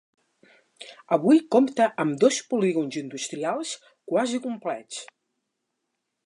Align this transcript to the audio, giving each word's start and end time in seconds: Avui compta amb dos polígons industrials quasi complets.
Avui 1.17 1.41
compta 1.55 1.87
amb 2.03 2.15
dos 2.23 2.39
polígons 2.53 2.97
industrials 3.03 3.75
quasi 4.13 4.41
complets. 4.47 5.05